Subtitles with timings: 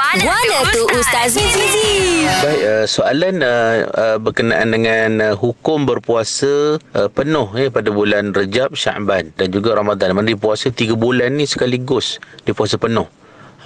[0.00, 2.24] Guana tu Ustaz Mizi.
[2.24, 8.32] Baik, uh, soalan uh, uh, berkenaan dengan uh, hukum berpuasa uh, penuh ya pada bulan
[8.32, 10.16] Rejab, Syaban dan juga Ramadan.
[10.16, 12.16] Mana puasa tiga bulan ni sekaligus.
[12.48, 13.04] Dia puasa penuh.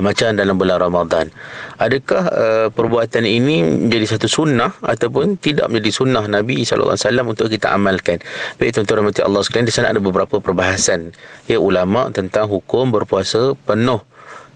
[0.03, 1.31] Macam dalam bulan Ramadan.
[1.79, 6.99] Adakah uh, perbuatan ini menjadi satu sunnah ataupun tidak menjadi sunnah Nabi SAW
[7.31, 8.19] untuk kita amalkan?
[8.59, 11.15] Baik tuan-tuan rahmati Allah sekalian, di sana ada beberapa perbahasan
[11.47, 14.03] ya ulama tentang hukum berpuasa penuh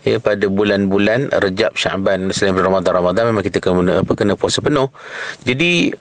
[0.06, 4.62] ya pada bulan-bulan Rejab Syaban selain bulan Ramadan Ramadan memang kita kena apa kena puasa
[4.62, 4.90] penuh.
[5.42, 5.94] Jadi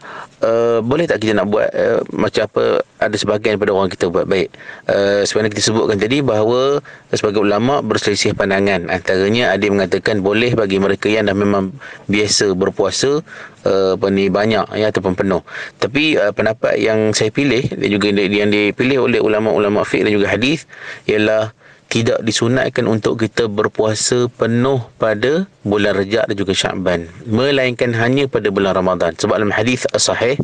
[0.46, 2.64] uh, boleh tak kita nak buat uh, macam apa
[2.98, 4.50] ada sebahagian daripada orang kita buat baik.
[4.90, 6.82] Uh, sebenarnya kita sebutkan tadi bahawa
[7.14, 8.90] sebagai ulama berselisih pandangan.
[8.90, 11.74] Antaranya ada mengatakan boleh bagi mereka yang dah memang
[12.10, 13.22] biasa berpuasa
[13.68, 15.44] apa ni banyak ya ataupun penuh.
[15.76, 20.32] Tapi uh, pendapat yang saya pilih dan juga yang dipilih oleh ulama-ulama fiqh dan juga
[20.32, 20.64] hadis
[21.04, 21.52] ialah
[21.88, 28.52] tidak disunatkan untuk kita berpuasa penuh pada bulan Rejab dan juga Syaban melainkan hanya pada
[28.52, 29.16] bulan Ramadan.
[29.16, 30.35] Sebab dalam hadis sahih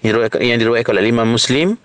[0.00, 1.76] yang diriwayatkan oleh Imam Muslim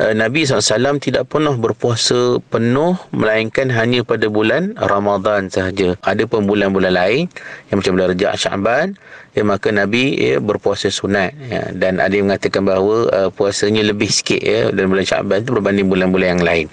[0.00, 6.48] eh, Nabi SAW tidak pernah berpuasa penuh melainkan hanya pada bulan Ramadan sahaja ada pun
[6.48, 7.28] bulan-bulan lain
[7.68, 8.96] yang macam bulan Rejab Syaban
[9.36, 14.08] ya, maka Nabi ya, berpuasa sunat ya, dan ada yang mengatakan bahawa uh, puasanya lebih
[14.08, 16.66] sikit ya dalam bulan Syaban itu berbanding bulan-bulan yang lain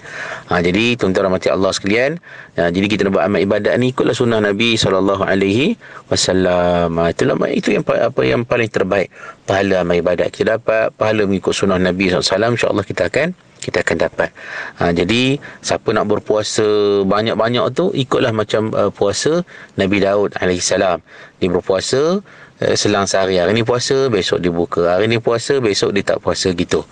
[0.49, 2.17] ha, jadi tuan-tuan rahmati Allah sekalian.
[2.55, 4.79] Ya, jadi kita nak buat amal ibadat ni ikutlah sunnah Nabi
[6.09, 6.89] wasallam.
[6.95, 9.11] Ha, itulah itu yang apa yang paling terbaik.
[9.45, 13.97] Pahala amal ibadat kita dapat, pahala mengikut sunnah Nabi wasallam insya-Allah kita akan kita akan
[13.97, 14.29] dapat.
[14.77, 19.41] Ha, jadi siapa nak berpuasa banyak-banyak tu ikutlah macam uh, puasa
[19.73, 21.01] Nabi Daud alaihissalam.
[21.41, 23.41] Dia berpuasa uh, selang sehari.
[23.41, 24.85] Hari ni puasa, besok dia buka.
[24.85, 26.85] Hari ni puasa, besok dia tak puasa gitu.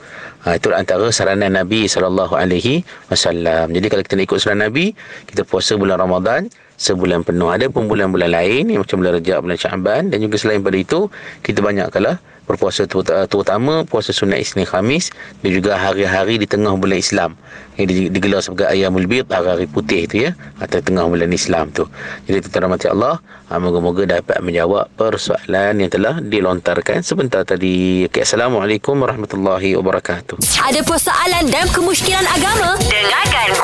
[0.50, 3.66] Ha, itu antara saranan Nabi wasallam.
[3.70, 4.98] Jadi kalau kita nak ikut saranan Nabi,
[5.30, 7.50] kita puasa bulan Ramadan sebulan penuh.
[7.50, 11.08] Ada pun bulan-bulan lain macam bulan Rejab, bulan Syaban dan juga selain pada itu
[11.46, 12.84] kita banyakkanlah berpuasa
[13.28, 17.32] terutama puasa sunat Isnin Khamis dan juga hari-hari di tengah bulan Islam
[17.80, 21.88] yang digelar sebagai Ayamul Bid hari-hari putih itu ya atau tengah bulan Islam tu.
[22.28, 23.18] Jadi tuan rahmati Allah,
[23.50, 28.06] ha, moga-moga dapat menjawab persoalan yang telah dilontarkan sebentar tadi.
[28.12, 30.38] Okay, Assalamualaikum warahmatullahi wabarakatuh.
[30.60, 32.78] Ada persoalan dan kemusykilan agama?
[32.86, 33.62] Dengarkan tu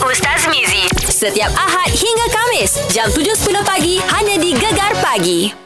[0.00, 0.88] Ustaz Mizi.
[1.04, 5.62] Setiap Ahad hingga Kamis jam 7.10 pagi hanya di Gegar Pagi.